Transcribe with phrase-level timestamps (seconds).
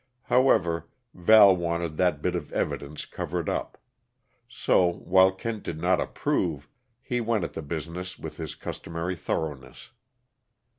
[0.23, 3.77] However, Val wanted that bit of evidence covered up;
[4.49, 6.67] so, while Kent did not approve,
[7.03, 9.91] he went at the business with his customary thoroughness.